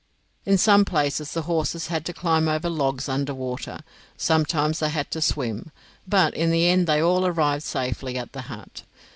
[0.47, 3.81] In some places the horses had to climb over logs under water,
[4.17, 5.71] sometimes they had to swim,
[6.07, 8.81] but in the end they all arrived safely at the hut.